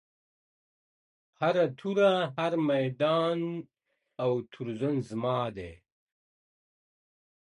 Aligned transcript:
هره 1.39 1.65
توره، 1.79 2.13
هر 2.37 2.53
میدان، 2.69 3.39
او 4.23 4.31
تورزن 4.51 4.97
زما 5.09 5.37
دی. 5.55 5.73